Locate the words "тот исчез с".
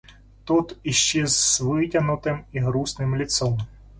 0.45-1.59